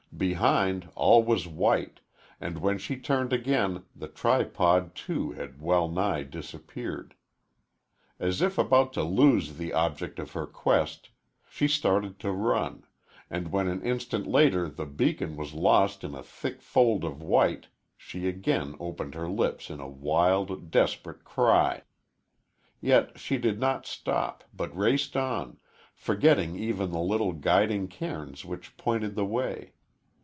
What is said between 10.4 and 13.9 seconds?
quest, she started to run, and when an